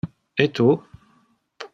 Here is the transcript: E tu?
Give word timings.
E 0.43 0.45
tu? 0.55 0.67